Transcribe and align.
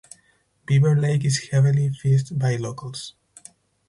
Beaver 0.65 0.95
Lake 0.97 1.23
is 1.25 1.49
heavily 1.49 1.87
fished 1.89 2.39
by 2.39 2.55
locals. 2.55 3.13